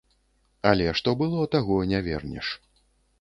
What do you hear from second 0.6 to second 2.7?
Але што было, таго не вернеш.